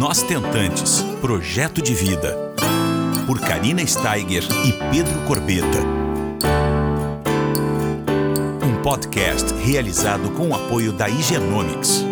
Nós 0.00 0.22
Tentantes 0.22 1.02
Projeto 1.20 1.82
de 1.82 1.92
Vida. 1.92 2.34
Por 3.26 3.38
Karina 3.38 3.86
Steiger 3.86 4.42
e 4.66 4.72
Pedro 4.90 5.26
Corbeta. 5.26 5.78
Um 8.66 8.82
podcast 8.82 9.52
realizado 9.62 10.30
com 10.30 10.48
o 10.48 10.54
apoio 10.54 10.90
da 10.90 11.06
Higienomics. 11.06 12.02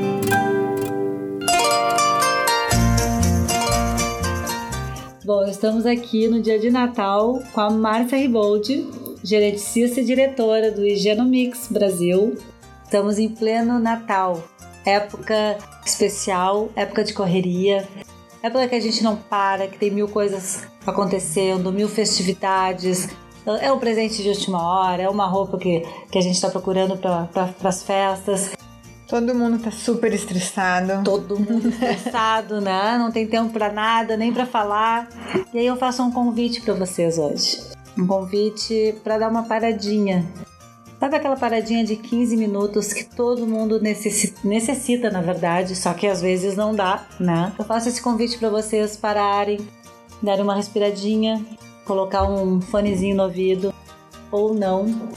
Bom, 5.24 5.46
estamos 5.46 5.86
aqui 5.86 6.28
no 6.28 6.42
dia 6.42 6.58
de 6.58 6.70
Natal 6.70 7.42
com 7.54 7.60
a 7.62 7.70
Márcia 7.70 8.18
Riboldi, 8.18 8.86
gereticista 9.24 10.02
e 10.02 10.04
diretora 10.04 10.70
do 10.70 10.86
Higienomics 10.86 11.68
Brasil. 11.70 12.36
Estamos 12.84 13.18
em 13.18 13.30
pleno 13.30 13.78
Natal, 13.78 14.46
época 14.88 15.58
especial, 15.84 16.70
época 16.74 17.04
de 17.04 17.12
correria, 17.12 17.86
época 18.42 18.68
que 18.68 18.74
a 18.74 18.80
gente 18.80 19.02
não 19.02 19.16
para, 19.16 19.66
que 19.66 19.78
tem 19.78 19.90
mil 19.90 20.08
coisas 20.08 20.66
acontecendo, 20.86 21.72
mil 21.72 21.88
festividades. 21.88 23.08
É 23.60 23.72
um 23.72 23.78
presente 23.78 24.22
de 24.22 24.28
última 24.28 24.62
hora, 24.62 25.02
é 25.02 25.08
uma 25.08 25.26
roupa 25.26 25.56
que, 25.58 25.80
que 26.10 26.18
a 26.18 26.20
gente 26.20 26.34
está 26.34 26.50
procurando 26.50 26.96
para 26.98 27.24
pra, 27.24 27.68
as 27.68 27.82
festas. 27.82 28.50
Todo 29.08 29.34
mundo 29.34 29.58
tá 29.58 29.70
super 29.70 30.12
estressado. 30.12 31.02
Todo 31.02 31.38
mundo 31.38 31.68
estressado, 31.72 32.60
né? 32.60 32.98
Não 32.98 33.10
tem 33.10 33.26
tempo 33.26 33.50
para 33.50 33.72
nada, 33.72 34.18
nem 34.18 34.32
para 34.32 34.44
falar. 34.44 35.08
E 35.54 35.58
aí 35.58 35.66
eu 35.66 35.76
faço 35.76 36.02
um 36.02 36.10
convite 36.10 36.60
para 36.60 36.74
vocês 36.74 37.16
hoje. 37.16 37.58
Um 37.96 38.06
convite 38.06 38.94
para 39.02 39.16
dar 39.16 39.30
uma 39.30 39.44
paradinha. 39.44 40.26
Sabe 41.00 41.16
aquela 41.16 41.36
paradinha 41.36 41.84
de 41.84 41.94
15 41.94 42.36
minutos 42.36 42.92
que 42.92 43.04
todo 43.04 43.46
mundo 43.46 43.80
necessita, 43.80 44.40
necessita, 44.42 45.10
na 45.10 45.20
verdade, 45.20 45.76
só 45.76 45.94
que 45.94 46.08
às 46.08 46.20
vezes 46.20 46.56
não 46.56 46.74
dá, 46.74 47.06
né? 47.20 47.52
Eu 47.56 47.64
faço 47.64 47.88
esse 47.88 48.02
convite 48.02 48.36
para 48.36 48.48
vocês 48.48 48.96
pararem, 48.96 49.60
darem 50.20 50.42
uma 50.42 50.56
respiradinha, 50.56 51.44
colocar 51.84 52.24
um 52.24 52.60
fonezinho 52.60 53.16
no 53.16 53.22
ouvido 53.22 53.72
ou 54.32 54.52
não 54.52 55.12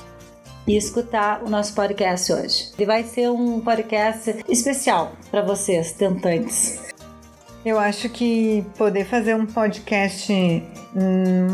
e 0.67 0.77
escutar 0.77 1.41
o 1.43 1.49
nosso 1.49 1.73
podcast 1.73 2.31
hoje. 2.31 2.69
Ele 2.77 2.85
vai 2.85 3.03
ser 3.03 3.31
um 3.31 3.59
podcast 3.59 4.43
especial 4.47 5.13
para 5.31 5.41
vocês, 5.41 5.93
tentantes. 5.93 6.79
Eu 7.65 7.77
acho 7.77 8.09
que 8.09 8.65
poder 8.77 9.05
fazer 9.05 9.35
um 9.35 9.45
podcast 9.45 10.31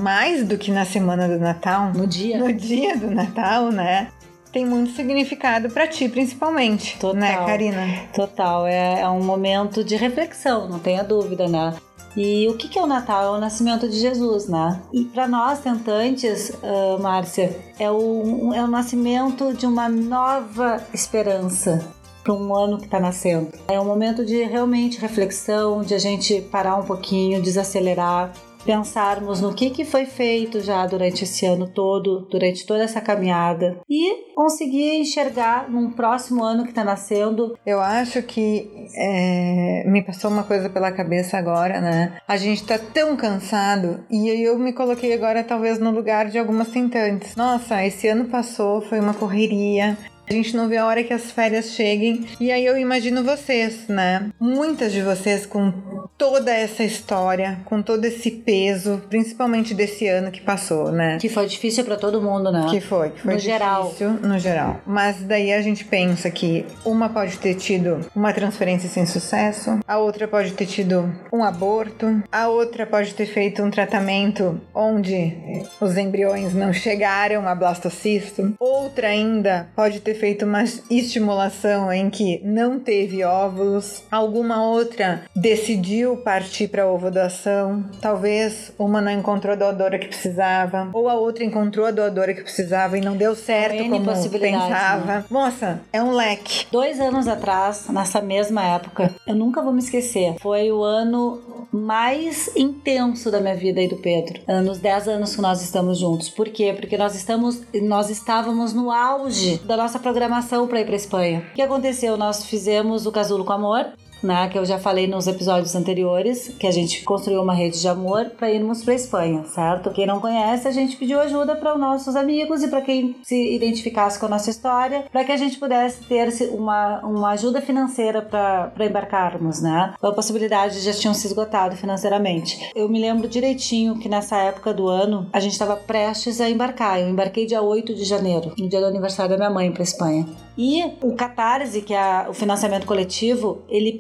mais 0.01 0.45
do 0.45 0.57
que 0.57 0.71
na 0.71 0.85
semana 0.85 1.27
do 1.27 1.37
Natal, 1.37 1.91
no 1.93 2.07
dia, 2.07 2.37
no 2.37 2.51
dia 2.51 2.97
do 2.97 3.09
Natal, 3.09 3.71
né? 3.71 4.09
Tem 4.51 4.65
muito 4.65 4.91
significado 4.91 5.69
para 5.69 5.87
ti, 5.87 6.07
principalmente, 6.09 6.97
Total. 6.97 7.19
né, 7.19 7.45
Karina? 7.45 8.07
Total, 8.13 8.65
é, 8.65 9.01
é 9.01 9.09
um 9.09 9.23
momento 9.23 9.83
de 9.83 9.95
reflexão, 9.95 10.67
não 10.67 10.79
tenha 10.79 11.03
dúvida, 11.03 11.47
né? 11.47 11.75
E 12.15 12.47
o 12.47 12.57
que, 12.57 12.67
que 12.67 12.79
é 12.79 12.81
o 12.81 12.87
Natal? 12.87 13.35
É 13.35 13.37
o 13.37 13.39
nascimento 13.39 13.87
de 13.87 13.99
Jesus, 13.99 14.47
né? 14.47 14.81
E 14.91 15.05
para 15.05 15.27
nós 15.27 15.59
tentantes, 15.59 16.49
uh, 16.49 16.99
Márcia, 16.99 17.55
é 17.77 17.91
o, 17.91 18.51
é 18.55 18.63
o 18.63 18.67
nascimento 18.67 19.53
de 19.53 19.67
uma 19.67 19.87
nova 19.87 20.81
esperança 20.91 21.85
para 22.23 22.33
um 22.33 22.55
ano 22.55 22.79
que 22.79 22.85
está 22.85 22.99
nascendo. 22.99 23.51
É 23.67 23.79
um 23.79 23.85
momento 23.85 24.25
de 24.25 24.43
realmente 24.43 24.99
reflexão, 24.99 25.81
de 25.81 25.93
a 25.93 25.99
gente 25.99 26.41
parar 26.41 26.75
um 26.75 26.83
pouquinho, 26.83 27.41
desacelerar, 27.41 28.33
pensarmos 28.67 29.39
no 29.39 29.53
que, 29.53 29.69
que 29.69 29.85
foi 29.85 30.05
feito 30.05 30.59
já 30.59 30.85
durante 30.85 31.23
esse 31.23 31.45
ano 31.45 31.67
todo, 31.67 32.27
durante 32.29 32.65
toda 32.65 32.83
essa 32.83 32.99
caminhada 32.99 33.79
e 33.89 34.33
conseguir 34.35 34.99
enxergar 34.99 35.69
num 35.69 35.89
próximo 35.89 36.43
ano 36.43 36.63
que 36.63 36.69
está 36.71 36.83
nascendo. 36.83 37.57
Eu 37.65 37.79
acho 37.79 38.21
que 38.21 38.69
é, 38.93 39.85
me 39.87 40.03
passou 40.03 40.29
uma 40.29 40.43
coisa 40.43 40.69
pela 40.69 40.91
cabeça 40.91 41.37
agora, 41.37 41.79
né? 41.79 42.17
A 42.27 42.35
gente 42.35 42.65
tá 42.65 42.77
tão 42.77 43.15
cansado 43.15 44.03
e 44.11 44.27
eu 44.43 44.59
me 44.59 44.73
coloquei 44.73 45.13
agora 45.13 45.45
talvez 45.45 45.79
no 45.79 45.89
lugar 45.89 46.27
de 46.27 46.37
algumas 46.37 46.67
tentantes. 46.67 47.37
Nossa, 47.37 47.85
esse 47.85 48.09
ano 48.09 48.25
passou, 48.25 48.81
foi 48.81 48.99
uma 48.99 49.13
correria. 49.13 49.97
A 50.29 50.33
gente 50.33 50.57
não 50.57 50.67
vê 50.67 50.75
a 50.75 50.85
hora 50.85 51.03
que 51.05 51.13
as 51.13 51.31
férias 51.31 51.71
cheguem. 51.71 52.25
E 52.37 52.51
aí 52.51 52.65
eu 52.65 52.77
imagino 52.77 53.23
vocês, 53.23 53.87
né? 53.87 54.29
Muitas 54.37 54.91
de 54.91 55.01
vocês 55.01 55.45
com 55.45 55.71
toda 56.17 56.51
essa 56.51 56.83
história, 56.83 57.59
com 57.65 57.81
todo 57.81 58.03
esse 58.05 58.31
peso, 58.31 59.01
principalmente 59.09 59.73
desse 59.73 60.07
ano 60.07 60.31
que 60.31 60.41
passou, 60.41 60.91
né? 60.91 61.17
Que 61.19 61.29
foi 61.29 61.45
difícil 61.45 61.83
para 61.83 61.95
todo 61.95 62.21
mundo, 62.21 62.51
né? 62.51 62.67
Que 62.69 62.81
foi, 62.81 63.11
que 63.11 63.21
foi 63.21 63.33
no 63.33 63.39
difícil, 63.39 63.59
geral. 63.59 63.93
no 64.21 64.39
geral. 64.39 64.81
Mas 64.85 65.21
daí 65.21 65.53
a 65.53 65.61
gente 65.61 65.85
pensa 65.85 66.29
que 66.29 66.65
uma 66.83 67.09
pode 67.09 67.37
ter 67.37 67.53
tido 67.55 67.99
uma 68.15 68.33
transferência 68.33 68.89
sem 68.89 69.05
sucesso, 69.05 69.79
a 69.87 69.97
outra 69.97 70.27
pode 70.27 70.53
ter 70.53 70.65
tido 70.65 71.13
um 71.31 71.43
aborto, 71.43 72.21
a 72.31 72.47
outra 72.47 72.85
pode 72.85 73.13
ter 73.13 73.27
feito 73.27 73.61
um 73.61 73.69
tratamento 73.69 74.59
onde 74.73 75.33
os 75.79 75.97
embriões 75.97 76.53
não 76.53 76.73
chegaram 76.73 77.47
a 77.47 77.53
blastocisto, 77.53 78.55
outra 78.59 79.09
ainda 79.09 79.69
pode 79.75 79.99
ter 79.99 80.15
feito 80.15 80.45
uma 80.45 80.63
estimulação 80.89 81.91
em 81.91 82.09
que 82.09 82.41
não 82.43 82.79
teve 82.79 83.23
óvulos, 83.23 84.03
alguma 84.11 84.63
outra 84.63 85.21
decidiu 85.35 86.06
partir 86.15 86.69
para 86.69 86.87
ovodoação, 86.87 87.83
talvez 87.99 88.71
uma 88.79 89.01
não 89.01 89.11
encontrou 89.11 89.53
a 89.53 89.55
doadora 89.57 89.99
que 89.99 90.07
precisava, 90.07 90.89
ou 90.93 91.09
a 91.09 91.15
outra 91.15 91.43
encontrou 91.43 91.85
a 91.85 91.91
doadora 91.91 92.33
que 92.33 92.41
precisava 92.41 92.97
e 92.97 93.01
não 93.01 93.17
deu 93.17 93.35
certo 93.35 93.75
N 93.75 93.89
como 93.89 94.05
pensava. 94.39 95.05
Né? 95.05 95.25
Moça, 95.29 95.81
é 95.91 96.01
um 96.01 96.11
leque. 96.11 96.67
Dois 96.71 96.99
anos 96.99 97.27
atrás, 97.27 97.87
nessa 97.89 98.21
mesma 98.21 98.63
época, 98.63 99.13
eu 99.25 99.35
nunca 99.35 99.61
vou 99.61 99.73
me 99.73 99.79
esquecer, 99.79 100.35
foi 100.39 100.71
o 100.71 100.83
ano 100.83 101.57
mais 101.71 102.49
intenso 102.55 103.29
da 103.29 103.41
minha 103.41 103.55
vida 103.55 103.81
e 103.81 103.87
do 103.87 103.97
Pedro. 103.97 104.41
Nos 104.63 104.79
10 104.79 105.09
anos 105.09 105.35
que 105.35 105.41
nós 105.41 105.61
estamos 105.61 105.99
juntos. 105.99 106.29
Por 106.29 106.49
quê? 106.49 106.73
Porque 106.73 106.97
nós 106.97 107.13
estamos 107.13 107.61
nós 107.81 108.09
estávamos 108.09 108.73
no 108.73 108.91
auge 108.91 109.57
da 109.65 109.75
nossa 109.75 109.99
programação 109.99 110.67
para 110.67 110.79
ir 110.79 110.85
para 110.85 110.95
Espanha. 110.95 111.43
O 111.51 111.55
que 111.55 111.61
aconteceu? 111.61 112.17
Nós 112.17 112.45
fizemos 112.45 113.05
o 113.05 113.11
Casulo 113.11 113.43
com 113.43 113.53
Amor, 113.53 113.87
né, 114.21 114.47
que 114.49 114.57
eu 114.57 114.65
já 114.65 114.77
falei 114.79 115.07
nos 115.07 115.27
episódios 115.27 115.75
anteriores, 115.75 116.49
que 116.59 116.67
a 116.67 116.71
gente 116.71 117.03
construiu 117.03 117.41
uma 117.41 117.53
rede 117.53 117.79
de 117.79 117.87
amor 117.87 118.31
para 118.37 118.51
irmos 118.51 118.83
para 118.83 118.93
Espanha, 118.93 119.43
certo? 119.45 119.91
Quem 119.91 120.05
não 120.05 120.19
conhece, 120.19 120.67
a 120.67 120.71
gente 120.71 120.97
pediu 120.97 121.19
ajuda 121.19 121.55
para 121.55 121.73
os 121.73 121.79
nossos 121.79 122.15
amigos 122.15 122.63
e 122.63 122.67
para 122.67 122.81
quem 122.81 123.15
se 123.23 123.55
identificasse 123.55 124.19
com 124.19 124.25
a 124.25 124.29
nossa 124.29 124.49
história, 124.49 125.05
para 125.11 125.23
que 125.23 125.31
a 125.31 125.37
gente 125.37 125.57
pudesse 125.57 126.03
ter 126.03 126.27
uma, 126.51 126.99
uma 127.05 127.29
ajuda 127.31 127.61
financeira 127.61 128.21
para 128.21 128.85
embarcarmos, 128.85 129.61
né? 129.61 129.93
A 130.01 130.11
possibilidade 130.11 130.79
já 130.79 130.93
tinham 130.93 131.13
se 131.13 131.27
esgotado 131.27 131.75
financeiramente. 131.75 132.71
Eu 132.75 132.89
me 132.89 132.99
lembro 132.99 133.27
direitinho 133.27 133.97
que 133.99 134.09
nessa 134.09 134.37
época 134.37 134.73
do 134.73 134.87
ano 134.87 135.27
a 135.31 135.39
gente 135.39 135.53
estava 135.53 135.75
prestes 135.75 136.41
a 136.41 136.49
embarcar. 136.49 136.99
Eu 136.99 137.09
embarquei 137.09 137.45
dia 137.45 137.61
8 137.61 137.93
de 137.93 138.03
janeiro, 138.03 138.53
no 138.57 138.69
dia 138.69 138.79
do 138.79 138.85
aniversário 138.85 139.31
da 139.31 139.37
minha 139.37 139.49
mãe 139.49 139.71
para 139.71 139.83
Espanha. 139.83 140.25
E 140.57 140.83
o 141.03 141.13
Catarse, 141.13 141.81
que 141.83 141.93
é 141.93 142.25
o 142.27 142.33
financiamento 142.33 142.87
coletivo, 142.87 143.61
ele 143.69 143.93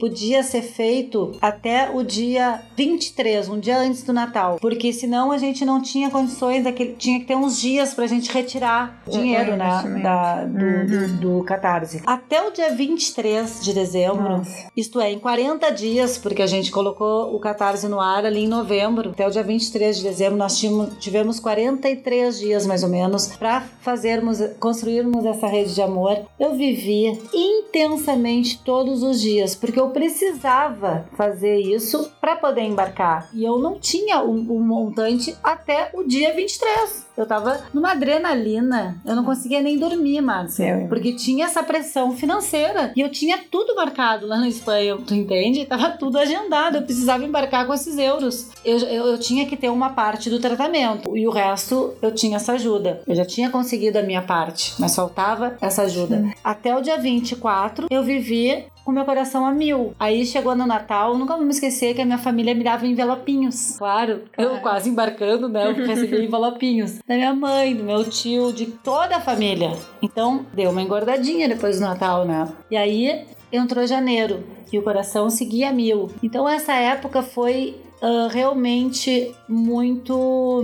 ser 0.43 0.61
feito 0.61 1.35
até 1.41 1.89
o 1.93 2.03
dia 2.03 2.61
23, 2.75 3.49
um 3.49 3.59
dia 3.59 3.79
antes 3.79 4.03
do 4.03 4.13
Natal, 4.13 4.57
porque 4.61 4.93
senão 4.93 5.31
a 5.31 5.37
gente 5.37 5.65
não 5.65 5.81
tinha 5.81 6.09
condições, 6.09 6.63
daquele, 6.63 6.93
tinha 6.93 7.19
que 7.19 7.25
ter 7.25 7.35
uns 7.35 7.59
dias 7.59 7.93
pra 7.93 8.07
gente 8.07 8.31
retirar 8.31 9.01
dinheiro 9.07 9.55
né, 9.55 10.01
da, 10.01 10.45
do, 10.45 10.65
uhum. 10.65 10.85
do, 10.85 11.37
do, 11.37 11.43
Catarse. 11.43 12.01
Até 12.05 12.41
o 12.41 12.51
dia 12.51 12.73
23 12.73 13.63
de 13.63 13.73
dezembro, 13.73 14.37
Nossa. 14.37 14.67
isto 14.75 14.99
é, 14.99 15.11
em 15.11 15.19
40 15.19 15.69
dias, 15.71 16.17
porque 16.17 16.41
a 16.41 16.47
gente 16.47 16.71
colocou 16.71 17.35
o 17.35 17.39
Catarse 17.39 17.87
no 17.87 17.99
ar 17.99 18.25
ali 18.25 18.43
em 18.43 18.47
novembro, 18.47 19.11
até 19.11 19.27
o 19.27 19.31
dia 19.31 19.43
23 19.43 19.97
de 19.97 20.03
dezembro, 20.03 20.37
nós 20.37 20.57
tivemos, 20.57 20.97
tivemos 20.99 21.39
43 21.39 22.39
dias 22.39 22.65
mais 22.65 22.83
ou 22.83 22.89
menos 22.89 23.27
para 23.27 23.61
fazermos, 23.81 24.39
construirmos 24.59 25.25
essa 25.25 25.47
rede 25.47 25.73
de 25.73 25.81
amor. 25.81 26.19
Eu 26.39 26.55
vivi 26.55 27.19
intensamente 27.33 28.59
todos 28.63 29.03
os 29.03 29.21
dias, 29.21 29.55
porque 29.55 29.79
eu 29.79 29.89
precisava 29.97 31.07
fazer 31.17 31.57
isso 31.57 32.11
para 32.21 32.35
poder 32.35 32.61
embarcar. 32.61 33.29
E 33.33 33.43
eu 33.43 33.57
não 33.57 33.79
tinha 33.79 34.21
o 34.21 34.31
um, 34.31 34.57
um 34.57 34.59
montante 34.59 35.35
até 35.43 35.89
o 35.91 36.03
dia 36.03 36.35
23. 36.35 37.07
Eu 37.17 37.25
tava 37.25 37.65
numa 37.73 37.93
adrenalina. 37.93 39.01
Eu 39.03 39.15
não 39.15 39.25
conseguia 39.25 39.59
nem 39.59 39.79
dormir, 39.79 40.21
Márcia. 40.21 40.85
Porque 40.87 41.13
tinha 41.13 41.45
essa 41.45 41.63
pressão 41.63 42.15
financeira. 42.15 42.93
E 42.95 43.01
eu 43.01 43.09
tinha 43.09 43.39
tudo 43.49 43.75
marcado 43.75 44.27
lá 44.27 44.37
na 44.37 44.47
Espanha. 44.47 44.97
Tu 44.97 45.15
entende? 45.15 45.65
Tava 45.65 45.89
tudo 45.89 46.19
agendado. 46.19 46.77
Eu 46.77 46.83
precisava 46.83 47.25
embarcar 47.25 47.65
com 47.65 47.73
esses 47.73 47.97
euros. 47.97 48.51
Eu, 48.63 48.77
eu, 48.77 49.07
eu 49.07 49.17
tinha 49.17 49.47
que 49.47 49.57
ter 49.57 49.69
uma 49.69 49.89
parte 49.89 50.29
do 50.29 50.39
tratamento. 50.39 51.17
E 51.17 51.27
o 51.27 51.31
resto 51.31 51.95
eu 52.03 52.13
tinha 52.13 52.35
essa 52.35 52.51
ajuda. 52.51 53.01
Eu 53.07 53.15
já 53.15 53.25
tinha 53.25 53.49
conseguido 53.49 53.97
a 53.97 54.03
minha 54.03 54.21
parte. 54.21 54.75
Mas 54.77 54.95
faltava 54.95 55.57
essa 55.59 55.81
ajuda. 55.81 56.23
Até 56.43 56.75
o 56.75 56.81
dia 56.81 56.99
24, 56.99 57.87
eu 57.89 58.03
vivi 58.03 58.67
com 58.87 58.93
meu 58.93 59.03
coração 59.03 59.45
a 59.45 59.51
mil. 59.51 59.93
Aí 59.99 60.25
chegou 60.25 60.55
no 60.55 60.65
Natal, 60.65 61.17
nunca 61.17 61.35
vou 61.35 61.43
me 61.43 61.51
esquecer 61.51 61.93
que 61.93 62.01
a 62.01 62.05
minha 62.05 62.17
família 62.17 62.55
me 62.55 62.63
dava 62.63 62.87
envelopinhos. 62.87 63.75
Claro, 63.77 64.21
claro. 64.31 64.51
eu 64.53 64.61
quase 64.61 64.89
embarcando, 64.89 65.49
né? 65.49 65.67
Eu 65.67 65.85
recebi 65.85 66.23
envelopinhos 66.23 66.99
da 67.05 67.15
minha 67.15 67.33
mãe, 67.33 67.75
do 67.75 67.83
meu 67.83 68.05
tio, 68.05 68.53
de 68.53 68.67
toda 68.67 69.17
a 69.17 69.19
família. 69.19 69.73
Então, 70.01 70.45
deu 70.53 70.71
uma 70.71 70.81
engordadinha 70.81 71.49
depois 71.49 71.79
do 71.79 71.81
Natal, 71.81 72.23
né? 72.23 72.47
E 72.71 72.77
aí, 72.77 73.25
entrou 73.51 73.85
janeiro 73.85 74.41
e 74.71 74.79
o 74.79 74.81
coração 74.81 75.29
seguia 75.29 75.73
mil. 75.73 76.09
Então 76.23 76.47
essa 76.47 76.73
época 76.73 77.21
foi 77.21 77.75
uh, 78.01 78.27
realmente 78.29 79.33
muito 79.47 80.63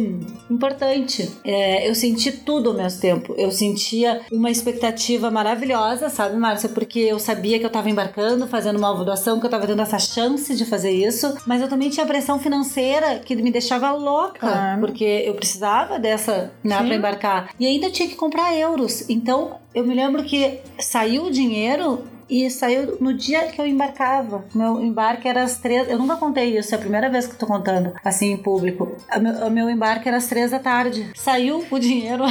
importante. 0.50 1.32
É, 1.44 1.88
eu 1.88 1.96
senti 1.96 2.32
tudo 2.32 2.70
ao 2.70 2.76
mesmo 2.76 3.00
tempo. 3.00 3.34
Eu 3.38 3.52
sentia 3.52 4.22
uma 4.32 4.50
expectativa 4.50 5.30
maravilhosa, 5.32 6.10
sabe, 6.10 6.36
Márcia? 6.36 6.70
Porque 6.70 7.00
eu 7.00 7.20
sabia 7.20 7.58
que 7.60 7.66
eu 7.66 7.68
estava 7.68 7.90
embarcando, 7.90 8.48
fazendo 8.48 8.78
uma 8.78 8.94
doação, 9.04 9.40
que 9.40 9.46
eu 9.46 9.50
estava 9.50 9.68
tendo 9.68 9.82
essa 9.82 10.00
chance 10.00 10.56
de 10.56 10.66
fazer 10.66 10.92
isso, 10.92 11.36
mas 11.46 11.62
eu 11.62 11.68
também 11.68 11.90
tinha 11.90 12.06
pressão 12.06 12.40
financeira 12.40 13.20
que 13.20 13.36
me 13.36 13.52
deixava 13.52 13.92
louca, 13.92 14.40
claro. 14.40 14.82
porque 14.82 15.24
eu 15.26 15.34
precisava 15.34 16.00
dessa, 16.00 16.52
né, 16.64 16.78
para 16.78 16.96
embarcar. 16.96 17.50
E 17.60 17.66
ainda 17.66 17.90
tinha 17.90 18.08
que 18.08 18.16
comprar 18.16 18.56
euros. 18.56 19.10
Então, 19.10 19.58
eu 19.74 19.86
me 19.86 19.94
lembro 19.94 20.24
que 20.24 20.60
saiu 20.80 21.26
o 21.26 21.32
dinheiro 21.32 22.04
e 22.30 22.50
saiu 22.50 22.98
no 23.00 23.14
dia 23.14 23.48
que 23.48 23.60
eu 23.60 23.66
embarcava. 23.66 24.46
Meu 24.54 24.82
embarque 24.82 25.28
era 25.28 25.44
às 25.44 25.58
três. 25.58 25.90
Eu 25.90 25.98
nunca 25.98 26.16
contei 26.16 26.58
isso, 26.58 26.74
é 26.74 26.78
a 26.78 26.82
primeira 26.82 27.10
vez 27.10 27.28
que 27.28 27.34
eu 27.34 27.38
tô 27.40 27.46
contando 27.48 27.94
assim 28.04 28.32
em 28.32 28.38
público. 28.38 28.96
O 29.16 29.20
meu, 29.20 29.50
meu 29.50 29.70
embarque 29.70 30.08
era 30.08 30.18
às 30.18 30.28
três 30.28 30.52
da 30.52 30.60
tarde. 30.60 31.10
Saiu 31.16 31.64
o 31.70 31.80
dinheiro 31.80 32.24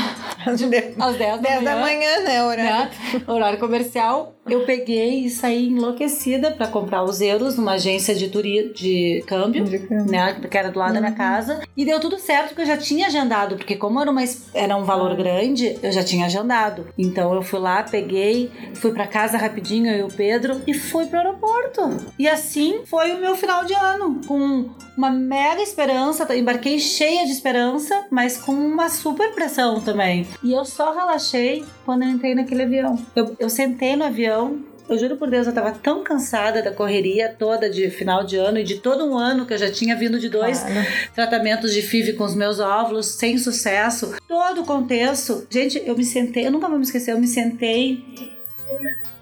às 0.47 0.61
dez 0.63 0.95
da 0.97 1.61
manhã. 1.61 1.63
da 1.63 1.77
manhã, 1.77 2.21
né? 2.25 2.45
Horário. 2.45 2.73
Né? 2.73 2.91
Horário 3.27 3.59
comercial. 3.59 4.35
Eu 4.47 4.65
peguei 4.65 5.25
e 5.25 5.31
saí 5.31 5.69
enlouquecida 5.69 6.51
para 6.51 6.67
comprar 6.67 7.05
os 7.05 7.21
euros 7.21 7.57
numa 7.57 7.73
agência 7.73 8.15
de 8.15 8.29
turi 8.29 8.73
de 8.75 9.23
câmbio, 9.27 9.65
de 9.65 9.79
câmbio. 9.79 10.11
né? 10.11 10.41
Que 10.51 10.59
era 10.59 10.71
do 10.71 10.79
lado 10.79 10.89
uhum. 10.89 10.95
da 10.95 11.01
minha 11.01 11.13
uhum. 11.13 11.17
casa. 11.17 11.61
E 11.77 11.85
deu 11.85 12.01
tudo 12.01 12.19
certo 12.19 12.49
porque 12.49 12.63
eu 12.63 12.67
já 12.67 12.77
tinha 12.77 13.07
agendado, 13.07 13.57
porque 13.57 13.77
como 13.77 14.01
era, 14.01 14.11
uma, 14.11 14.23
era 14.53 14.77
um 14.77 14.85
valor 14.85 15.15
grande, 15.17 15.79
eu 15.83 15.93
já 15.93 16.03
tinha 16.03 16.27
agendado. 16.27 16.89
Então 16.99 17.33
eu 17.35 17.43
fui 17.43 17.61
lá, 17.61 17.83
peguei, 17.83 18.51
fui 18.75 18.93
para 18.93 19.07
casa 19.07 19.39
rapidinho 19.39 19.91
eu 19.91 19.99
e 19.99 20.03
o 20.03 20.09
Pedro, 20.09 20.61
e 20.67 20.75
fui 20.75 21.07
pro 21.07 21.19
aeroporto. 21.19 21.83
E 22.19 22.29
assim 22.29 22.81
foi 22.87 23.13
o 23.13 23.21
meu 23.21 23.37
final 23.37 23.65
de 23.65 23.75
ano, 23.75 24.21
com 24.27 24.71
uma 24.97 25.11
mega 25.11 25.63
esperança, 25.63 26.37
embarquei 26.37 26.79
cheia 26.79 27.25
de 27.25 27.33
esperança, 27.33 28.07
mas 28.11 28.37
com 28.37 28.53
uma 28.53 28.89
super 28.89 29.33
pressão 29.33 29.81
também. 29.81 30.27
E 30.43 30.53
eu 30.53 30.65
só 30.65 30.93
relaxei 30.93 31.65
quando 31.85 32.03
eu 32.03 32.11
entrei 32.11 32.35
naquele 32.35 32.63
avião. 32.63 32.99
Eu, 33.15 33.35
eu 33.39 33.49
sentei 33.49 33.97
no 33.97 34.05
avião, 34.05 34.32
eu 34.89 34.99
juro 34.99 35.17
por 35.17 35.31
Deus, 35.31 35.47
eu 35.47 35.53
tava 35.53 35.73
tão 35.73 36.03
cansada 36.03 36.63
da 36.63 36.73
correria 36.73 37.35
toda 37.39 37.71
de 37.71 37.89
final 37.91 38.25
de 38.25 38.37
ano 38.37 38.59
e 38.59 38.65
de 38.65 38.77
todo 38.77 39.05
um 39.05 39.17
ano 39.17 39.47
que 39.47 39.55
eu 39.55 39.59
já 39.59 39.71
tinha 39.71 39.97
vindo 39.97 40.19
de 40.19 40.29
dois 40.29 40.61
claro. 40.61 40.87
tratamentos 41.15 41.73
de 41.73 41.83
FIV 41.83 42.15
com 42.15 42.25
os 42.25 42.35
meus 42.35 42.61
óvulos 42.61 43.07
sem 43.07 43.39
sucesso. 43.39 44.15
Todo 44.27 44.63
o 44.63 44.65
contexto. 44.65 45.47
Gente, 45.49 45.83
eu 45.85 45.97
me 45.97 46.05
sentei, 46.05 46.47
eu 46.47 46.51
nunca 46.51 46.69
vou 46.69 46.79
me 46.79 46.85
esquecer, 46.85 47.13
eu 47.13 47.19
me 47.19 47.29
sentei 47.29 48.05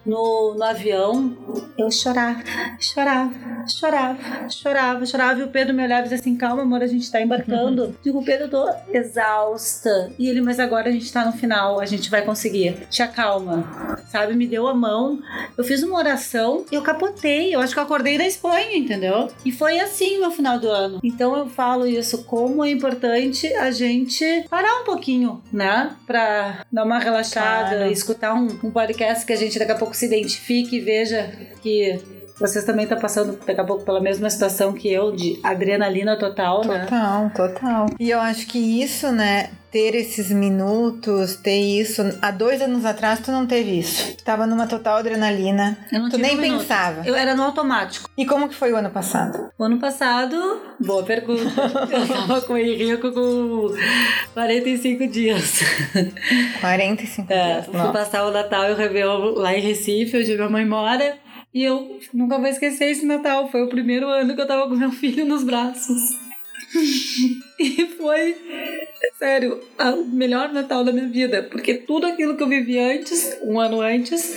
no, 0.05 0.55
no 0.55 0.65
avião, 0.65 1.37
eu 1.77 1.91
chorava, 1.91 2.43
chorava, 2.79 3.33
chorava, 3.69 4.49
chorava, 4.49 5.07
chorava. 5.07 5.41
E 5.41 5.43
o 5.43 5.49
Pedro 5.49 5.75
me 5.75 5.83
olhava 5.83 6.03
e 6.03 6.05
dizia 6.05 6.19
assim: 6.19 6.37
calma, 6.37 6.63
amor, 6.63 6.83
a 6.83 6.87
gente 6.87 7.11
tá 7.11 7.21
embarcando. 7.21 7.85
Uhum. 7.85 7.95
Digo, 8.03 8.25
Pedro, 8.25 8.47
eu 8.47 8.51
tô 8.51 8.71
exausta. 8.93 10.13
E 10.19 10.29
ele, 10.29 10.41
mas 10.41 10.59
agora 10.59 10.89
a 10.89 10.93
gente 10.93 11.13
tá 11.13 11.25
no 11.25 11.33
final, 11.33 11.81
a 11.81 11.87
gente 11.87 12.11
vai 12.11 12.23
conseguir. 12.23 12.87
Te 12.89 13.03
acalma, 13.03 13.99
sabe? 14.09 14.35
Me 14.35 14.47
deu 14.47 14.67
a 14.67 14.75
mão. 14.75 15.21
Eu 15.57 15.65
fiz 15.65 15.83
uma 15.83 15.99
oração 15.99 16.65
e 16.71 16.75
eu 16.75 16.83
capotei. 16.83 17.55
Eu 17.55 17.61
acho 17.61 17.73
que 17.73 17.79
eu 17.79 17.85
acordei 17.85 18.19
da 18.19 18.27
Espanha, 18.27 18.77
entendeu? 18.77 19.31
E 19.45 19.53
foi 19.53 19.81
assim 19.81 20.17
o 20.17 20.21
meu 20.21 20.31
final 20.31 20.59
do 20.59 20.69
ano. 20.69 21.01
Então 21.03 21.37
eu 21.37 21.47
falo 21.49 21.87
isso, 21.87 22.25
como 22.25 22.65
é 22.65 22.71
importante 22.71 23.47
a 23.55 23.71
gente 23.71 24.47
parar 24.49 24.81
um 24.81 24.85
pouquinho, 24.85 25.43
né? 25.53 25.95
Pra 26.07 26.65
dar 26.71 26.85
uma 26.85 26.99
relaxada, 26.99 27.77
claro. 27.77 27.93
escutar 27.93 28.35
um, 28.35 28.47
um 28.65 28.71
podcast 28.71 29.25
que 29.25 29.33
a 29.33 29.37
gente 29.37 29.59
daqui 29.59 29.73
a 29.73 29.77
pouco 29.77 29.90
pouco 29.91 29.97
se 29.97 30.07
identifique 30.07 30.77
e 30.77 30.81
veja 30.81 31.31
que 31.63 32.01
vocês 32.39 32.65
também 32.65 32.85
estão 32.85 32.99
passando 32.99 33.39
daqui 33.45 33.61
a 33.61 33.65
pouco 33.65 33.85
pela 33.85 34.01
mesma 34.01 34.31
situação 34.31 34.73
que 34.73 34.91
eu, 34.91 35.13
de 35.13 35.39
adrenalina 35.43 36.17
total, 36.17 36.63
total 36.63 36.79
né? 36.79 36.85
Total, 36.85 37.31
total. 37.31 37.87
E 37.99 38.09
eu 38.09 38.19
acho 38.21 38.47
que 38.47 38.59
isso, 38.59 39.11
né, 39.13 39.51
ter 39.71 39.95
esses 39.95 40.31
minutos, 40.31 41.37
ter 41.37 41.61
isso. 41.61 42.03
Há 42.21 42.31
dois 42.31 42.61
anos 42.61 42.85
atrás 42.85 43.21
tu 43.21 43.31
não 43.31 43.47
teve 43.47 43.79
isso. 43.79 44.17
Tava 44.25 44.47
numa 44.47 44.67
total 44.67 44.99
adrenalina. 44.99 45.79
Eu 45.93 46.01
não 46.01 46.09
tu 46.11 46.19
nem 46.19 46.37
um 46.37 46.41
pensava. 46.41 47.07
Eu 47.07 47.15
era 47.15 47.35
no 47.35 47.43
automático. 47.43 48.11
E 48.17 48.27
como 48.27 48.49
que 48.49 48.55
foi 48.55 48.73
o 48.73 48.77
ano 48.77 48.91
passado? 48.91 49.51
O 49.59 49.65
ano 49.65 49.79
passado, 49.79 50.61
boa 50.79 51.03
pergunta. 51.03 51.43
eu 51.91 52.09
tava 52.09 52.41
com 52.43 52.55
o 52.55 52.59
Henrico 52.59 53.13
com 53.13 53.75
45 54.35 55.07
dias. 55.07 55.61
45 56.61 57.33
é, 57.33 57.53
dias. 57.53 57.67
Fui 57.67 57.77
Nossa. 57.77 57.93
passar 57.93 58.25
o 58.27 58.31
Natal 58.31 58.69
e 58.69 58.73
o 58.73 58.77
Réveillon 58.77 59.35
lá 59.35 59.57
em 59.57 59.61
Recife, 59.61 60.17
onde 60.17 60.35
minha 60.35 60.49
mãe 60.49 60.67
mora. 60.67 61.19
E 61.53 61.65
eu 61.65 61.99
nunca 62.15 62.39
vou 62.39 62.47
esquecer 62.47 62.87
esse 62.87 63.05
Natal. 63.05 63.49
Foi 63.49 63.63
o 63.63 63.69
primeiro 63.69 64.09
ano 64.09 64.35
que 64.35 64.41
eu 64.41 64.47
tava 64.47 64.69
com 64.69 64.75
meu 64.75 64.91
filho 64.93 65.25
nos 65.25 65.45
braços. 65.45 66.30
e 67.59 67.87
foi, 67.97 68.37
sério, 69.19 69.61
o 69.79 70.05
melhor 70.05 70.53
Natal 70.53 70.85
da 70.85 70.93
minha 70.93 71.09
vida. 71.09 71.43
Porque 71.51 71.75
tudo 71.75 72.07
aquilo 72.07 72.37
que 72.37 72.43
eu 72.43 72.49
vivi 72.49 72.79
antes, 72.79 73.39
um 73.43 73.59
ano 73.59 73.81
antes, 73.81 74.37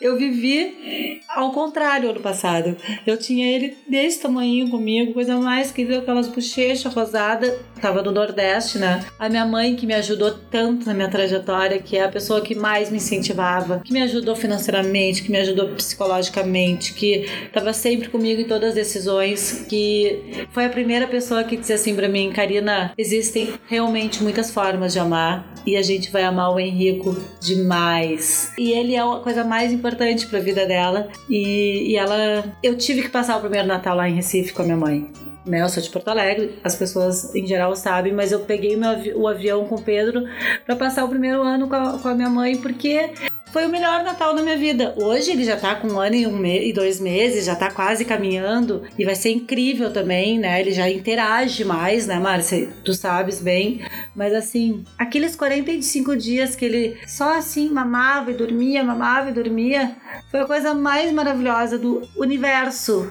eu 0.00 0.16
vivi 0.16 1.20
ao 1.28 1.52
contrário 1.52 2.10
ano 2.10 2.20
passado. 2.20 2.76
Eu 3.06 3.16
tinha 3.16 3.46
ele 3.46 3.76
desse 3.86 4.20
tamanho 4.20 4.68
comigo, 4.70 5.12
coisa 5.12 5.36
mais 5.36 5.70
querida, 5.70 5.98
aquelas 5.98 6.28
bochechas 6.28 6.92
rosadas. 6.92 7.52
Tava 7.80 8.02
no 8.02 8.12
Nordeste, 8.12 8.78
né? 8.78 9.04
A 9.18 9.28
minha 9.28 9.46
mãe, 9.46 9.74
que 9.74 9.86
me 9.86 9.94
ajudou 9.94 10.32
tanto 10.50 10.86
na 10.86 10.94
minha 10.94 11.08
trajetória, 11.08 11.78
que 11.78 11.96
é 11.96 12.04
a 12.04 12.08
pessoa 12.08 12.40
que 12.40 12.54
mais 12.54 12.90
me 12.90 12.98
incentivava, 12.98 13.80
que 13.84 13.92
me 13.92 14.02
ajudou 14.02 14.36
financeiramente, 14.36 15.22
que 15.22 15.30
me 15.30 15.38
ajudou 15.38 15.68
psicologicamente, 15.68 16.94
que 16.94 17.26
tava 17.52 17.72
sempre 17.72 18.08
comigo 18.08 18.40
em 18.40 18.44
todas 18.44 18.70
as 18.70 18.74
decisões, 18.74 19.64
que 19.68 20.46
foi 20.52 20.64
a 20.66 20.68
primeira 20.68 21.06
pessoa 21.06 21.44
que 21.44 21.56
disse 21.56 21.72
assim 21.72 21.94
para 21.94 22.08
mim, 22.08 22.30
Karina, 22.32 22.92
existem 22.96 23.54
realmente 23.66 24.22
muitas 24.22 24.50
formas 24.50 24.92
de 24.92 24.98
amar 24.98 25.52
e 25.66 25.76
a 25.76 25.82
gente 25.82 26.10
vai 26.10 26.24
amar 26.24 26.52
o 26.52 26.60
Henrico 26.60 27.16
demais. 27.40 28.52
E 28.58 28.72
ele 28.72 28.94
é 28.94 29.00
a 29.00 29.16
coisa 29.16 29.44
mais 29.44 29.72
importante 29.72 30.26
para 30.26 30.38
a 30.38 30.42
vida 30.42 30.66
dela 30.66 31.08
e, 31.28 31.92
e 31.92 31.96
ela 31.96 32.44
eu 32.62 32.76
tive 32.76 33.02
que 33.02 33.08
passar 33.08 33.36
o 33.36 33.40
primeiro 33.40 33.66
Natal 33.66 33.96
lá 33.96 34.08
em 34.08 34.14
Recife 34.14 34.52
com 34.52 34.62
a 34.62 34.64
minha 34.64 34.76
mãe 34.76 35.29
né? 35.44 35.62
Eu 35.62 35.68
sou 35.68 35.82
de 35.82 35.90
Porto 35.90 36.08
Alegre, 36.08 36.58
as 36.62 36.76
pessoas 36.76 37.34
em 37.34 37.46
geral 37.46 37.74
sabem, 37.74 38.12
mas 38.12 38.32
eu 38.32 38.40
peguei 38.40 38.76
meu, 38.76 38.90
o 39.16 39.28
avião 39.28 39.66
com 39.66 39.76
o 39.76 39.82
Pedro 39.82 40.24
para 40.64 40.76
passar 40.76 41.04
o 41.04 41.08
primeiro 41.08 41.42
ano 41.42 41.68
com 41.68 41.74
a, 41.74 41.98
com 41.98 42.08
a 42.08 42.14
minha 42.14 42.30
mãe, 42.30 42.56
porque 42.56 43.10
foi 43.52 43.66
o 43.66 43.68
melhor 43.68 44.04
Natal 44.04 44.34
da 44.34 44.42
minha 44.42 44.56
vida. 44.56 44.94
Hoje 44.96 45.32
ele 45.32 45.44
já 45.44 45.56
tá 45.56 45.74
com 45.74 45.88
um 45.88 46.00
ano 46.00 46.14
e, 46.14 46.26
um 46.26 46.44
e 46.46 46.72
dois 46.72 47.00
meses, 47.00 47.46
já 47.46 47.56
tá 47.56 47.70
quase 47.70 48.04
caminhando 48.04 48.84
e 48.98 49.04
vai 49.04 49.14
ser 49.14 49.30
incrível 49.30 49.92
também, 49.92 50.38
né? 50.38 50.60
Ele 50.60 50.72
já 50.72 50.88
interage 50.88 51.64
mais, 51.64 52.06
né, 52.06 52.18
Márcia? 52.18 52.68
Tu 52.84 52.94
sabes 52.94 53.40
bem. 53.40 53.84
Mas 54.14 54.32
assim, 54.32 54.84
aqueles 54.96 55.34
45 55.34 56.16
dias 56.16 56.54
que 56.54 56.64
ele 56.64 56.96
só 57.06 57.36
assim 57.36 57.68
mamava 57.70 58.30
e 58.30 58.34
dormia, 58.34 58.84
mamava 58.84 59.30
e 59.30 59.34
dormia, 59.34 59.96
foi 60.30 60.40
a 60.40 60.46
coisa 60.46 60.72
mais 60.72 61.12
maravilhosa 61.12 61.76
do 61.76 62.02
universo. 62.16 63.10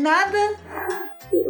Nada 0.00 0.56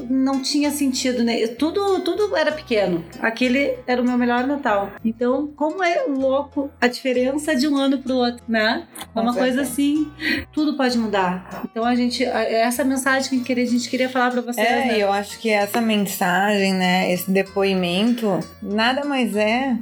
não 0.08 0.42
tinha 0.42 0.70
sentido, 0.70 1.22
né? 1.22 1.46
Tudo, 1.46 2.00
tudo 2.00 2.36
era 2.36 2.52
pequeno. 2.52 3.04
Aquele 3.20 3.76
era 3.86 4.00
o 4.00 4.04
meu 4.04 4.18
melhor 4.18 4.46
Natal. 4.46 4.92
Então, 5.04 5.48
como 5.56 5.82
é 5.82 6.04
louco 6.04 6.70
a 6.80 6.86
diferença 6.86 7.54
de 7.54 7.66
um 7.66 7.76
ano 7.76 7.98
pro 7.98 8.14
outro, 8.14 8.42
né? 8.48 8.86
É 9.14 9.20
uma 9.20 9.34
coisa 9.34 9.62
assim, 9.62 10.10
tudo 10.52 10.76
pode 10.76 10.98
mudar. 10.98 11.62
Então 11.70 11.84
a 11.84 11.94
gente, 11.94 12.24
essa 12.24 12.84
mensagem 12.84 13.40
que 13.42 13.52
a 13.52 13.66
gente 13.66 13.88
queria 13.88 14.08
falar 14.08 14.30
para 14.30 14.40
vocês. 14.40 14.66
É, 14.66 14.86
né? 14.86 14.98
eu 14.98 15.12
acho 15.12 15.38
que 15.38 15.50
essa 15.50 15.80
mensagem, 15.80 16.74
né, 16.74 17.12
esse 17.12 17.30
depoimento, 17.30 18.40
nada 18.62 19.04
mais 19.04 19.34
é 19.34 19.76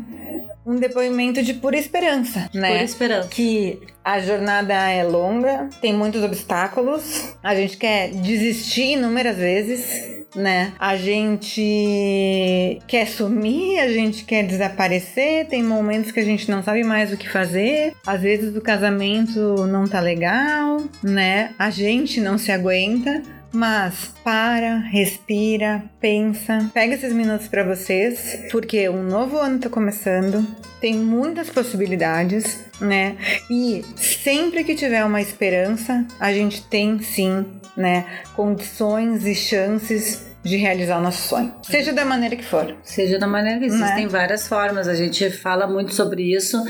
um 0.68 0.76
depoimento 0.76 1.42
de 1.42 1.54
pura 1.54 1.78
esperança, 1.78 2.50
né? 2.52 2.72
Pura 2.72 2.84
esperança. 2.84 3.28
Que 3.28 3.80
a 4.04 4.20
jornada 4.20 4.74
é 4.74 5.02
longa, 5.02 5.70
tem 5.80 5.94
muitos 5.94 6.22
obstáculos, 6.22 7.34
a 7.42 7.54
gente 7.54 7.78
quer 7.78 8.10
desistir 8.10 8.92
inúmeras 8.92 9.38
vezes, 9.38 10.26
né? 10.36 10.74
A 10.78 10.94
gente 10.94 12.78
quer 12.86 13.06
sumir, 13.06 13.78
a 13.78 13.88
gente 13.88 14.24
quer 14.24 14.42
desaparecer, 14.42 15.46
tem 15.48 15.62
momentos 15.62 16.12
que 16.12 16.20
a 16.20 16.24
gente 16.24 16.50
não 16.50 16.62
sabe 16.62 16.84
mais 16.84 17.14
o 17.14 17.16
que 17.16 17.28
fazer, 17.28 17.94
às 18.06 18.20
vezes 18.20 18.54
o 18.54 18.60
casamento 18.60 19.66
não 19.66 19.86
tá 19.86 20.00
legal, 20.00 20.82
né? 21.02 21.54
A 21.58 21.70
gente 21.70 22.20
não 22.20 22.36
se 22.36 22.52
aguenta. 22.52 23.22
Mas 23.52 24.12
para, 24.22 24.76
respira, 24.76 25.82
pensa, 26.00 26.70
pega 26.74 26.94
esses 26.94 27.12
minutos 27.12 27.48
para 27.48 27.64
vocês, 27.64 28.46
porque 28.50 28.88
um 28.88 29.02
novo 29.02 29.38
ano 29.38 29.58
tá 29.58 29.70
começando, 29.70 30.46
tem 30.80 30.94
muitas 30.94 31.48
possibilidades, 31.48 32.64
né? 32.80 33.16
E 33.50 33.84
sempre 33.96 34.64
que 34.64 34.74
tiver 34.74 35.04
uma 35.04 35.20
esperança, 35.20 36.06
a 36.20 36.32
gente 36.32 36.62
tem 36.68 36.98
sim, 37.00 37.46
né, 37.76 38.04
condições 38.36 39.24
e 39.24 39.34
chances 39.34 40.28
de 40.42 40.56
realizar 40.56 40.98
o 40.98 41.02
nosso 41.02 41.28
sonho. 41.28 41.54
Seja 41.62 41.92
da 41.92 42.04
maneira 42.04 42.36
que 42.36 42.44
for. 42.44 42.76
Seja 42.82 43.18
da 43.18 43.26
maneira 43.26 43.58
que 43.58 43.66
existem 43.66 44.04
né? 44.04 44.08
várias 44.08 44.46
formas. 44.46 44.86
A 44.88 44.94
gente 44.94 45.30
fala 45.30 45.66
muito 45.66 45.94
sobre 45.94 46.34
isso 46.34 46.62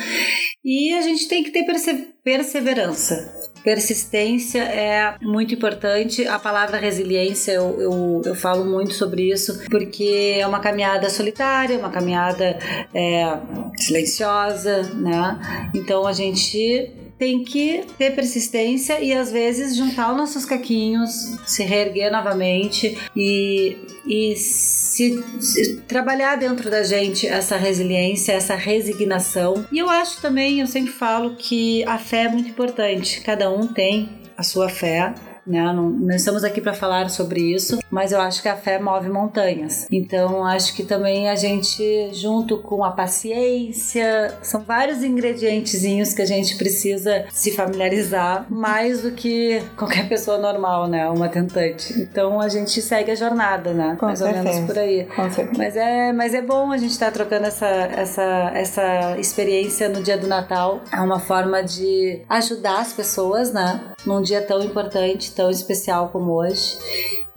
E 0.71 0.93
a 0.93 1.01
gente 1.01 1.27
tem 1.27 1.43
que 1.43 1.51
ter 1.51 1.65
perse 1.65 2.09
perseverança. 2.23 3.51
Persistência 3.65 4.63
é 4.63 5.17
muito 5.23 5.55
importante. 5.55 6.29
A 6.29 6.39
palavra 6.39 6.77
resiliência, 6.77 7.53
eu, 7.53 7.81
eu, 7.81 8.23
eu, 8.23 8.35
falo 8.35 8.67
muito 8.67 8.93
sobre 8.93 9.33
isso, 9.33 9.65
porque 9.71 10.37
é 10.39 10.47
uma 10.47 10.61
caminhada 10.61 11.09
solitária, 11.09 11.79
uma 11.79 11.89
caminhada 11.89 12.59
é, 12.93 13.39
silenciosa, 13.79 14.83
né? 14.93 15.71
Então 15.75 16.07
a 16.07 16.13
gente 16.13 16.93
tem 17.19 17.43
que 17.43 17.85
ter 17.99 18.15
persistência 18.15 19.01
e 19.01 19.13
às 19.13 19.33
vezes 19.33 19.77
juntar 19.77 20.13
os 20.13 20.17
nossos 20.17 20.45
caquinhos, 20.45 21.37
se 21.45 21.65
reerguer 21.65 22.13
novamente 22.13 22.97
e, 23.17 23.77
e 24.07 24.37
se, 24.37 25.23
se, 25.41 25.81
trabalhar 25.83 26.37
dentro 26.37 26.71
da 26.71 26.83
gente 26.83 27.27
essa 27.27 27.57
resiliência, 27.57 28.33
essa 28.33 28.55
resignação. 28.55 29.67
E 29.73 29.79
eu 29.79 29.89
acho 29.91 30.21
também, 30.21 30.61
eu 30.61 30.67
sempre 30.67 30.93
falo 30.93 31.35
que 31.37 31.85
a 31.85 31.99
fé 31.99 32.25
é 32.25 32.29
muito 32.29 32.49
importante. 32.49 33.21
Cada 33.21 33.51
um 33.51 33.67
tem 33.67 34.09
a 34.37 34.43
sua 34.43 34.69
fé 34.69 35.15
né? 35.49 35.73
Não, 35.73 35.89
não 35.89 36.15
estamos 36.15 36.45
aqui 36.45 36.61
para 36.61 36.75
falar 36.75 37.09
sobre 37.11 37.41
isso, 37.41 37.79
mas 37.91 38.13
eu 38.13 38.21
acho 38.21 38.43
que 38.43 38.49
a 38.49 38.57
fé 38.57 38.79
move 38.79 39.09
montanhas. 39.09 39.87
Então, 39.91 40.45
acho 40.45 40.75
que 40.75 40.85
também 40.85 41.29
a 41.29 41.35
gente, 41.35 42.11
junto 42.13 42.59
com 42.59 42.85
a 42.85 42.91
paciência, 42.91 44.35
são 44.43 44.63
vários 44.63 45.03
ingredientezinhos 45.03 46.13
que 46.13 46.23
a 46.23 46.27
gente 46.27 46.57
precisa 46.57 47.25
se 47.33 47.53
familiarizar 47.53 48.47
mais 48.51 49.03
do 49.03 49.13
que 49.13 49.63
qualquer 49.77 50.09
pessoa 50.09 50.39
normal, 50.39 50.87
né? 50.87 51.09
Uma 51.09 51.29
tentante. 51.29 51.99
Então, 52.01 52.41
a 52.41 52.49
gente 52.49 52.83
segue 52.83 53.11
a 53.11 53.15
jornada, 53.15 53.73
né? 53.73 53.97
Com 53.99 54.07
mais 54.07 54.19
certeza. 54.19 54.39
ou 54.39 54.55
menos 54.55 54.67
por 54.67 54.79
aí. 54.79 55.05
Com 55.05 55.31
certeza. 55.31 55.59
Mas 55.59 55.77
é, 55.77 56.13
mas 56.13 56.35
é 56.35 56.43
bom 56.43 56.71
a 56.71 56.77
gente 56.77 56.91
estar 56.91 57.07
tá 57.07 57.13
trocando 57.13 57.47
essa, 57.47 57.67
essa, 57.67 58.53
essa 58.55 59.19
experiência 59.19 59.89
no 59.89 60.03
dia 60.03 60.19
do 60.19 60.27
Natal. 60.27 60.83
É 60.93 61.01
uma 61.01 61.19
forma 61.19 61.63
de 61.63 62.23
ajudar 62.29 62.81
as 62.81 62.93
pessoas, 62.93 63.53
né? 63.53 63.81
Num 64.07 64.23
dia 64.23 64.43
tão 64.43 64.63
importante, 64.63 65.33
tão 65.39 65.51
especial 65.51 66.09
como 66.09 66.33
hoje. 66.33 66.77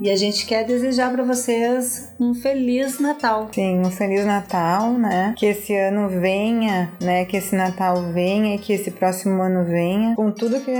E 0.01 0.09
a 0.09 0.15
gente 0.15 0.47
quer 0.47 0.65
desejar 0.65 1.11
para 1.11 1.23
vocês 1.23 2.11
um 2.19 2.33
feliz 2.33 2.99
Natal. 2.99 3.49
Sim, 3.53 3.81
um 3.81 3.91
feliz 3.91 4.25
Natal, 4.25 4.93
né? 4.93 5.35
Que 5.37 5.45
esse 5.45 5.77
ano 5.77 6.09
venha, 6.09 6.91
né? 6.99 7.23
Que 7.23 7.37
esse 7.37 7.55
Natal 7.55 8.01
venha 8.11 8.55
e 8.55 8.57
que 8.57 8.73
esse 8.73 8.89
próximo 8.89 9.39
ano 9.43 9.63
venha 9.63 10.15
com 10.15 10.31
tudo 10.31 10.59
que, 10.61 10.71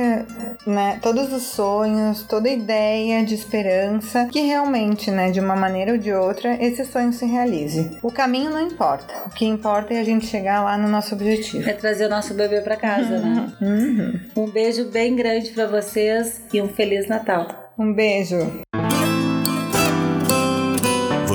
né? 0.68 0.98
Todos 1.04 1.32
os 1.32 1.44
sonhos, 1.44 2.24
toda 2.24 2.50
ideia 2.50 3.24
de 3.24 3.36
esperança, 3.36 4.26
que 4.26 4.42
realmente, 4.42 5.12
né? 5.12 5.30
De 5.30 5.40
uma 5.40 5.56
maneira 5.56 5.92
ou 5.92 6.00
de 6.00 6.12
outra, 6.12 6.58
esse 6.60 6.84
sonho 6.84 7.14
se 7.14 7.28
realize. 7.28 8.00
O 8.02 8.12
caminho 8.12 8.50
não 8.50 8.62
importa. 8.62 9.14
O 9.28 9.30
que 9.30 9.46
importa 9.46 9.94
é 9.94 10.00
a 10.00 10.04
gente 10.04 10.26
chegar 10.26 10.64
lá 10.64 10.76
no 10.76 10.90
nosso 10.90 11.14
objetivo. 11.14 11.70
É 11.70 11.74
trazer 11.74 12.08
o 12.08 12.10
nosso 12.10 12.34
bebê 12.34 12.62
para 12.62 12.76
casa, 12.76 13.20
né? 13.20 13.52
Uhum. 13.62 14.20
Um 14.36 14.50
beijo 14.50 14.86
bem 14.86 15.16
grande 15.16 15.52
para 15.52 15.68
vocês 15.68 16.42
e 16.52 16.60
um 16.60 16.68
feliz 16.68 17.08
Natal. 17.08 17.72
Um 17.78 17.94
beijo. 17.94 18.62